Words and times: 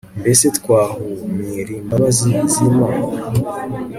Mbese 0.19 0.45
twahmyurimbabazi 0.57 2.29
zlmana 2.53 3.05